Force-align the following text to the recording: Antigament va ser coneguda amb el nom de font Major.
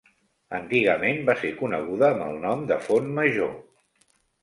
Antigament 0.59 1.21
va 1.27 1.35
ser 1.43 1.53
coneguda 1.61 2.09
amb 2.09 2.27
el 2.31 2.43
nom 2.49 2.67
de 2.75 2.83
font 2.89 3.15
Major. 3.23 3.57